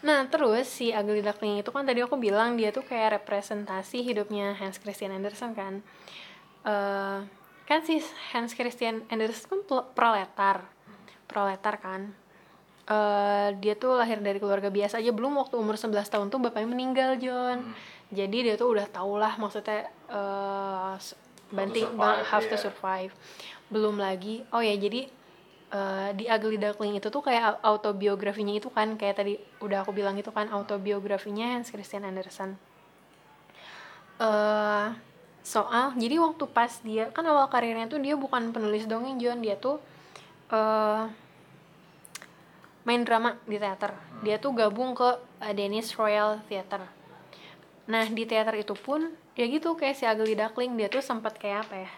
nah 0.00 0.24
terus 0.30 0.68
si 0.70 0.92
Ugly 0.94 1.24
Duckling 1.24 1.58
itu 1.60 1.72
kan 1.72 1.84
tadi 1.88 2.00
aku 2.00 2.16
bilang 2.20 2.54
dia 2.54 2.70
tuh 2.70 2.84
kayak 2.86 3.20
representasi 3.20 4.04
hidupnya 4.06 4.54
Hans 4.56 4.78
Christian 4.78 5.10
Andersen 5.10 5.52
kan 5.58 5.82
eh 6.68 7.18
kan 7.66 7.80
si 7.82 7.98
Hans 8.30 8.54
Christian 8.54 9.02
Andersen 9.10 9.46
kan 9.48 9.60
proletar 9.90 10.70
proletar 11.26 11.82
kan 11.82 12.14
eh 12.90 13.48
dia 13.56 13.74
tuh 13.74 13.94
lahir 13.94 14.18
dari 14.18 14.36
keluarga 14.36 14.66
biasa 14.68 14.98
aja. 14.98 15.14
Belum 15.14 15.38
waktu 15.38 15.54
umur 15.54 15.78
11 15.78 16.10
tahun 16.10 16.26
tuh 16.28 16.42
bapaknya 16.42 16.68
meninggal 16.68 17.10
John. 17.16 17.58
Hmm. 17.62 17.74
jadi 18.10 18.38
dia 18.42 18.54
tuh 18.58 18.74
udah 18.74 18.90
tau 18.90 19.14
lah 19.14 19.38
maksudnya 19.38 19.86
eh 20.10 20.94
s- 20.98 21.14
banting 21.48 21.86
survive, 21.86 22.02
bang- 22.02 22.26
how 22.26 22.40
to 22.42 22.50
iya. 22.50 22.58
survive. 22.58 23.12
Belum 23.70 23.94
lagi 23.96 24.42
oh 24.50 24.58
ya 24.58 24.74
jadi 24.74 25.06
eh, 25.70 26.08
di 26.18 26.26
Ugly 26.26 26.58
Duckling 26.58 26.98
itu 26.98 27.06
tuh 27.06 27.22
kayak 27.22 27.62
au- 27.62 27.78
autobiografinya 27.78 28.58
itu 28.58 28.66
kan 28.68 28.98
kayak 28.98 29.22
tadi 29.22 29.38
udah 29.62 29.86
aku 29.86 29.94
bilang 29.94 30.18
itu 30.18 30.34
kan 30.34 30.50
autobiografinya 30.50 31.54
Hans 31.54 31.70
Christian 31.70 32.02
Andersen. 32.02 32.58
Eh 34.18 34.88
soal 35.40 35.96
jadi 35.96 36.20
waktu 36.20 36.44
pas 36.52 36.68
dia 36.84 37.08
kan 37.14 37.24
awal 37.24 37.48
karirnya 37.48 37.88
tuh 37.88 37.96
dia 37.96 38.12
bukan 38.18 38.50
penulis 38.50 38.84
dongeng 38.84 39.16
John. 39.16 39.38
Dia 39.40 39.54
tuh 39.54 39.78
eh 40.50 41.02
main 42.90 43.06
drama 43.06 43.38
di 43.46 43.54
teater 43.54 43.94
dia 44.26 44.42
tuh 44.42 44.50
gabung 44.50 44.98
ke 44.98 45.22
eh, 45.38 45.54
Danish 45.54 45.94
Royal 45.94 46.42
Theatre 46.50 46.82
nah 47.86 48.02
di 48.02 48.26
teater 48.26 48.58
itu 48.58 48.74
pun 48.74 49.14
ya 49.38 49.46
gitu 49.46 49.78
kayak 49.78 49.94
si 49.94 50.04
Ugly 50.10 50.34
Duckling 50.34 50.74
dia 50.74 50.90
tuh 50.90 50.98
sempat 50.98 51.38
kayak 51.38 51.70
apa 51.70 51.86
ya 51.86 51.90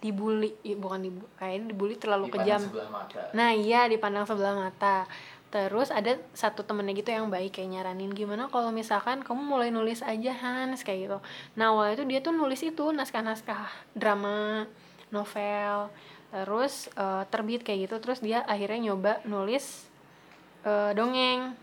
dibully 0.00 0.56
ya, 0.64 0.74
bukan 0.80 0.98
dibully 1.04 1.28
kayaknya 1.36 1.66
dibully 1.70 1.96
terlalu 2.00 2.32
Dipandang 2.32 2.64
kejam. 2.64 3.32
Nah 3.36 3.50
iya 3.52 3.84
dipandang 3.86 4.24
sebelah 4.24 4.56
mata. 4.56 5.04
Terus 5.50 5.90
ada 5.90 6.16
satu 6.32 6.62
temennya 6.62 6.94
gitu 6.96 7.10
yang 7.10 7.28
baik 7.28 7.58
kayak 7.58 7.68
nyaranin 7.74 8.14
gimana 8.14 8.46
kalau 8.48 8.70
misalkan 8.70 9.20
kamu 9.20 9.42
mulai 9.42 9.68
nulis 9.68 10.00
aja 10.00 10.32
Hans 10.32 10.86
kayak 10.86 10.98
gitu. 11.10 11.18
Nah 11.58 11.74
awalnya 11.74 12.00
itu 12.00 12.04
dia 12.08 12.20
tuh 12.24 12.32
nulis 12.32 12.62
itu 12.62 12.84
naskah-naskah 12.94 13.92
drama, 13.92 14.64
novel, 15.12 15.90
terus 16.32 16.88
eh, 16.96 17.22
terbit 17.28 17.60
kayak 17.66 17.90
gitu. 17.90 17.96
Terus 18.00 18.18
dia 18.24 18.40
akhirnya 18.46 18.90
nyoba 18.90 19.20
nulis 19.28 19.89
eh, 20.64 20.90
dongeng. 20.96 21.56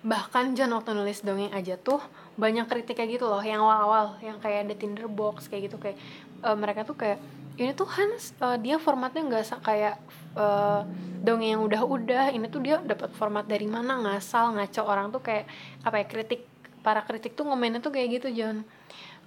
Bahkan 0.00 0.56
John 0.56 0.72
waktu 0.72 0.96
nulis 0.96 1.20
dongeng 1.20 1.52
aja 1.52 1.76
tuh 1.76 2.00
banyak 2.40 2.64
kritik 2.64 2.96
kayak 2.96 3.20
gitu 3.20 3.28
loh 3.28 3.42
yang 3.44 3.60
awal-awal 3.60 4.16
yang 4.24 4.40
kayak 4.40 4.64
ada 4.64 4.74
Tinderbox 4.74 5.52
kayak 5.52 5.68
gitu 5.68 5.76
kayak 5.76 6.00
eh, 6.40 6.56
mereka 6.56 6.88
tuh 6.88 6.96
kayak 6.96 7.20
ini 7.60 7.76
tuh 7.76 7.88
Hans 7.88 8.32
eh, 8.40 8.56
dia 8.64 8.80
formatnya 8.80 9.20
nggak 9.28 9.60
kayak 9.60 10.00
eh, 10.40 10.80
dongeng 11.20 11.60
yang 11.60 11.62
udah-udah 11.68 12.32
ini 12.32 12.48
tuh 12.48 12.64
dia 12.64 12.80
dapat 12.80 13.12
format 13.12 13.44
dari 13.44 13.68
mana 13.68 14.00
ngasal 14.00 14.56
ngaco 14.56 14.82
orang 14.88 15.12
tuh 15.12 15.20
kayak 15.20 15.44
apa 15.84 15.96
ya 16.00 16.06
kritik 16.08 16.40
para 16.80 17.04
kritik 17.04 17.36
tuh 17.36 17.44
ngomennya 17.44 17.84
tuh 17.84 17.92
kayak 17.92 18.20
gitu 18.20 18.32
John 18.32 18.64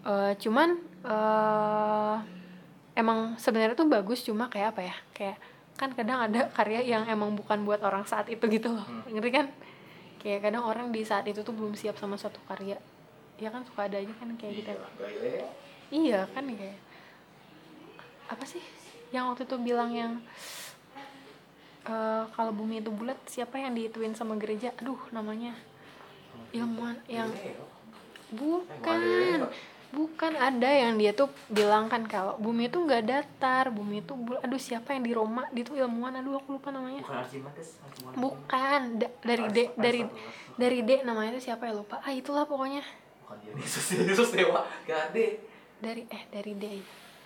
Eh, 0.03 0.33
cuman 0.35 0.69
eh 1.07 2.15
emang 2.93 3.39
sebenarnya 3.39 3.75
tuh 3.75 3.87
bagus 3.87 4.19
cuma 4.21 4.51
kayak 4.51 4.75
apa 4.75 4.81
ya 4.83 4.95
kayak 5.15 5.37
kan 5.73 5.89
kadang 5.97 6.21
ada 6.21 6.47
karya 6.53 6.85
yang 6.85 7.03
emang 7.09 7.33
bukan 7.33 7.65
buat 7.65 7.81
orang 7.81 8.05
saat 8.05 8.29
itu 8.29 8.45
gitu 8.45 8.73
loh. 8.77 8.85
Hmm. 8.85 9.09
ngerti 9.09 9.31
kan? 9.33 9.47
Kayak 10.21 10.39
kadang 10.49 10.63
orang 10.63 10.87
di 10.93 11.01
saat 11.03 11.25
itu 11.27 11.41
tuh 11.41 11.51
belum 11.51 11.73
siap 11.75 11.97
sama 11.99 12.15
suatu 12.15 12.39
karya. 12.47 12.77
Ya 13.41 13.49
kan 13.49 13.65
suka 13.65 13.89
ada 13.89 13.97
aja 13.97 14.13
kan 14.15 14.29
kayak 14.37 14.53
gitu. 14.61 14.71
Iya, 14.71 14.87
Galileo. 14.95 15.47
iya 15.93 16.19
kan 16.31 16.45
kayak 16.47 16.79
apa 18.31 18.43
sih 18.47 18.63
yang 19.11 19.29
waktu 19.29 19.45
itu 19.45 19.57
bilang 19.59 19.91
yang 19.91 20.13
eh, 21.85 22.23
kalau 22.33 22.51
bumi 22.55 22.79
itu 22.79 22.89
bulat 22.93 23.19
siapa 23.27 23.59
yang 23.59 23.73
diituin 23.75 24.15
sama 24.15 24.37
gereja? 24.37 24.71
Aduh 24.79 25.01
namanya. 25.11 25.57
Ilmuwan 26.53 27.01
yang 27.09 27.29
Galileo. 27.33 27.65
bukan. 28.31 28.99
Galileo. 29.01 29.49
Bukan 29.93 30.33
ada 30.33 30.65
yang 30.65 30.97
dia 30.97 31.13
tuh 31.13 31.29
bilang 31.47 31.85
kan 31.85 32.01
kalau 32.03 32.33
bumi 32.35 32.65
itu 32.65 32.77
nggak 32.77 33.03
datar 33.03 33.69
bumi 33.69 34.01
itu 34.01 34.13
bulat 34.15 34.41
aduh 34.41 34.57
siapa 34.57 34.89
yang 34.89 35.03
di 35.03 35.13
Roma 35.13 35.45
dia 35.47 35.61
tuh 35.61 35.77
ilmuwan 35.77 36.13
aduh 36.15 36.35
aku 36.35 36.49
lupa 36.51 36.69
namanya 36.69 36.99
Bukan 36.99 37.13
Archimedes, 37.15 37.69
bukan 38.11 38.79
Da- 38.95 39.13
dari 39.21 39.43
D 39.45 39.57
Ars- 39.63 39.73
dari 39.77 39.99
Aristoteles. 40.01 40.55
dari 40.55 40.79
D 40.79 40.91
namanya 41.03 41.29
itu 41.31 41.41
siapa 41.43 41.63
ya 41.63 41.73
lupa 41.73 41.95
ah 41.99 42.09
itulah 42.11 42.43
pokoknya 42.43 42.81
Bukan 43.21 43.37
Dionysus, 43.39 43.85
Dionysus 43.87 44.29
dewa. 44.31 44.65
Gak 44.83 44.99
ada. 45.07 45.25
dari 45.79 46.01
eh 46.07 46.23
dari 46.27 46.53
D 46.53 46.65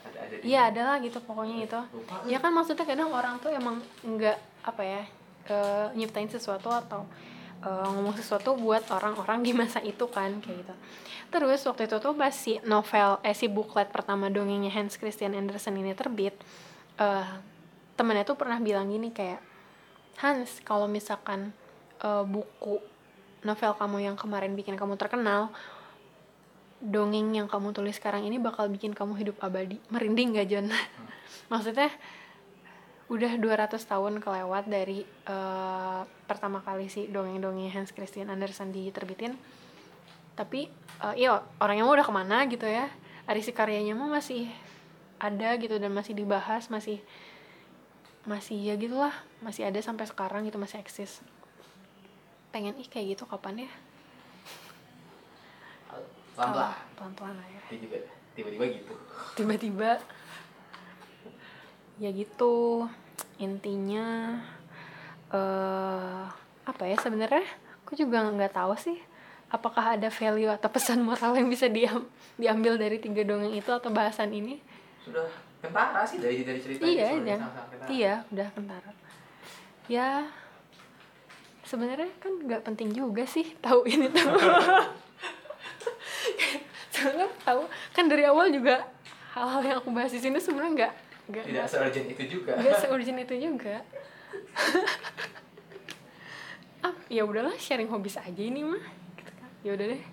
Ada 0.03 0.17
ada. 0.19 0.35
iya 0.41 0.61
adalah 0.67 0.95
gitu 0.99 1.19
pokoknya 1.19 1.55
itu 1.61 1.79
Lupa. 1.89 2.15
ya 2.25 2.37
kan 2.37 2.51
maksudnya 2.51 2.83
kadang 2.83 3.09
orang 3.09 3.37
tuh 3.37 3.49
emang 3.49 3.77
nggak 4.01 4.37
apa 4.61 4.81
ya 4.81 5.03
eh, 5.47 5.87
nyiptain 5.93 6.27
sesuatu 6.27 6.67
atau 6.67 7.07
eh, 7.63 7.87
ngomong 7.93 8.15
sesuatu 8.17 8.57
buat 8.57 8.85
orang-orang 8.91 9.41
di 9.45 9.51
masa 9.55 9.79
itu 9.81 10.05
kan 10.09 10.41
kayak 10.41 10.65
gitu. 10.65 10.73
Terus 11.27 11.59
waktu 11.67 11.91
itu 11.91 11.97
tuh 11.99 12.13
pas 12.15 12.31
si 12.31 12.59
novel 12.63 13.19
eh 13.23 13.35
si 13.35 13.51
booklet 13.51 13.91
pertama 13.91 14.31
dongengnya 14.31 14.71
Hans 14.71 14.95
Christian 14.95 15.35
Andersen 15.35 15.75
ini 15.75 15.91
terbit 15.91 16.35
eh 16.97 17.27
temennya 17.97 18.23
tuh 18.23 18.37
pernah 18.37 18.61
bilang 18.61 18.87
gini 18.87 19.09
kayak 19.11 19.41
Hans 20.21 20.63
kalau 20.63 20.87
misalkan 20.87 21.51
eh, 22.01 22.23
buku 22.23 22.79
novel 23.45 23.71
kamu 23.77 23.97
yang 24.11 24.15
kemarin 24.17 24.57
bikin 24.57 24.75
kamu 24.75 24.97
terkenal 24.97 25.53
dongeng 26.77 27.33
yang 27.33 27.49
kamu 27.49 27.73
tulis 27.73 27.97
sekarang 27.97 28.25
ini 28.25 28.37
bakal 28.37 28.69
bikin 28.69 28.93
kamu 28.93 29.17
hidup 29.17 29.37
abadi. 29.41 29.81
Merinding 29.89 30.37
gak 30.37 30.47
John? 30.49 30.69
Maksudnya 31.51 31.89
udah 33.07 33.39
200 33.39 33.79
tahun 33.87 34.19
kelewat 34.19 34.67
dari 34.67 35.07
eh, 35.07 36.01
pertama 36.27 36.59
kali 36.59 36.91
sih 36.91 37.07
dongeng-dongeng 37.07 37.71
Hans 37.71 37.95
Christian 37.95 38.27
Andersen 38.27 38.75
diterbitin. 38.75 39.39
Tapi 40.35 40.67
eh, 41.03 41.15
iya 41.15 41.39
orangnya 41.63 41.87
mah 41.87 41.95
udah 41.95 42.07
ke 42.07 42.13
mana 42.13 42.37
gitu 42.51 42.67
ya. 42.67 42.91
Arisi 43.27 43.55
karyanya 43.55 43.95
mah 43.95 44.11
masih 44.11 44.51
ada 45.17 45.55
gitu 45.55 45.79
dan 45.79 45.91
masih 45.95 46.13
dibahas 46.13 46.69
masih 46.69 47.01
masih 48.27 48.59
ya 48.59 48.75
gitulah 48.75 49.15
masih 49.39 49.65
ada 49.65 49.79
sampai 49.79 50.03
sekarang 50.03 50.43
gitu 50.43 50.59
masih 50.59 50.83
eksis. 50.83 51.23
Pengen 52.51 52.75
ih 52.75 52.87
kayak 52.91 53.15
gitu 53.15 53.23
kapan 53.23 53.67
ya? 53.67 53.71
Pelan 56.35 56.51
pelan 56.53 56.75
pelan 56.99 57.11
pelan 57.15 57.33
lah 57.39 57.47
ya. 57.55 57.61
Tiba 57.71 58.51
tiba 58.51 58.65
gitu. 58.67 58.93
Tiba-tiba 59.33 59.97
ya 61.97 62.09
gitu. 62.13 62.85
Intinya 63.37 64.37
eh 65.33 66.23
apa 66.67 66.83
ya 66.85 66.97
sebenarnya? 66.97 67.45
Aku 67.85 67.95
juga 67.95 68.27
nggak 68.27 68.53
tahu 68.55 68.73
sih 68.75 68.97
apakah 69.47 69.95
ada 69.95 70.11
value 70.11 70.51
atau 70.51 70.67
pesan 70.67 70.99
moral 71.07 71.31
yang 71.39 71.47
bisa 71.47 71.71
diam 71.71 72.03
diambil 72.35 72.75
dari 72.75 72.99
tiga 72.99 73.23
dongeng 73.23 73.55
itu 73.55 73.71
atau 73.71 73.89
bahasan 73.89 74.33
ini? 74.35 74.59
Sudah 75.03 75.27
kentara 75.63 76.03
sih. 76.03 76.19
Dari 76.19 76.43
dari 76.43 76.59
cerita 76.59 76.83
iya 76.83 77.15
sama-sama 77.15 77.63
kentara. 77.71 77.89
iya 77.89 78.13
udah 78.27 78.47
kentara. 78.51 78.91
Ya 79.87 80.09
sebenarnya 81.67 82.07
kan 82.23 82.31
nggak 82.31 82.63
penting 82.63 82.95
juga 82.95 83.27
sih 83.27 83.43
tahu 83.59 83.83
ini 83.83 84.07
tahu 84.07 84.39
soalnya 86.95 87.27
tahu 87.43 87.61
kan 87.91 88.07
dari 88.07 88.23
awal 88.23 88.47
juga 88.47 88.87
hal-hal 89.35 89.61
yang 89.61 89.77
aku 89.83 89.91
bahas 89.91 90.15
di 90.15 90.23
sini 90.23 90.39
sebenarnya 90.39 90.71
nggak 90.73 90.93
nggak. 91.27 91.43
Tidak 91.43 91.65
seurgent 91.67 92.07
itu 92.07 92.23
juga. 92.27 92.51
Nggak 92.55 92.77
seurgent 92.83 93.19
itu 93.21 93.35
juga. 93.37 93.75
Ah 96.79 96.93
ya 97.09 97.25
udahlah 97.25 97.55
sharing 97.57 97.89
hobi 97.89 98.07
aja 98.09 98.41
ini 98.43 98.61
mah. 98.61 98.83
Gitu 99.17 99.31
kan. 99.33 99.49
ya 99.65 99.71
udah 99.73 99.87
deh. 99.89 100.03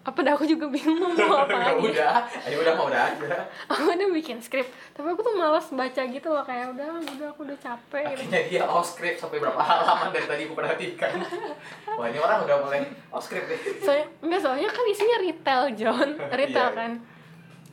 Apa 0.00 0.24
dah 0.24 0.32
aku 0.32 0.48
juga 0.48 0.64
bingung 0.66 1.12
mau 1.12 1.44
apa 1.44 1.54
lagi. 1.54 1.92
udah. 1.92 2.24
Ayo 2.48 2.64
udah 2.64 2.72
mau 2.72 2.88
udah 2.88 3.02
aja. 3.04 3.36
Aku 3.68 3.84
udah 3.84 4.08
bikin 4.10 4.40
skrip 4.40 4.64
tapi 4.96 5.06
aku 5.06 5.20
tuh 5.20 5.36
malas 5.36 5.68
baca 5.70 6.02
gitu 6.02 6.28
loh 6.28 6.40
kayak 6.42 6.72
udah 6.72 6.88
udah 6.98 7.28
aku 7.30 7.44
udah 7.44 7.58
capek 7.60 8.16
gitu. 8.16 8.24
Akhirnya 8.26 8.40
dia 8.48 8.62
off 8.64 8.88
script 8.88 9.20
sampai 9.20 9.38
berapa 9.38 9.60
halaman 9.60 10.08
dari 10.10 10.26
tadi 10.26 10.42
aku 10.48 10.56
perhatikan. 10.56 11.12
Wah 11.94 12.06
ini 12.08 12.18
orang 12.18 12.42
udah 12.42 12.56
mulai 12.58 12.80
off 13.12 13.28
script 13.28 13.48
deh. 13.48 13.60
Soalnya 13.80 14.06
enggak 14.24 14.40
soalnya 14.40 14.68
kan 14.68 14.84
isinya 14.88 15.16
retail 15.20 15.62
John. 15.76 16.08
Retail 16.40 16.68
Iya. 16.72 16.76
kan 16.76 16.92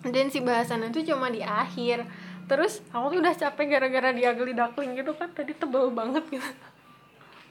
dan 0.10 0.32
si 0.32 0.40
bahasannya 0.44 0.92
tuh 0.92 1.06
cuma 1.06 1.32
di 1.32 1.44
akhir. 1.44 2.08
Terus 2.48 2.80
aku 2.96 3.16
tuh 3.16 3.20
udah 3.20 3.36
capek 3.36 3.76
gara-gara 3.76 4.16
dia 4.16 4.32
geli 4.32 4.56
duckling 4.56 4.96
gitu 4.96 5.12
kan. 5.14 5.30
Tadi 5.32 5.52
tebel 5.52 5.92
banget 5.92 6.24
gitu. 6.32 6.48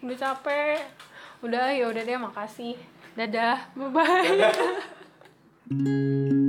Udah 0.04 0.16
capek. 0.16 0.80
Udah 1.44 1.68
ya 1.72 1.88
udah 1.92 2.02
deh 2.02 2.16
makasih. 2.16 2.76
Dadah. 3.16 3.72
Bye 3.76 3.90
bye 3.92 4.40